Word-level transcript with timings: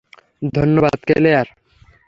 ধন্যবাদ, 0.51 0.97
ক্লেয়ার। 1.07 1.47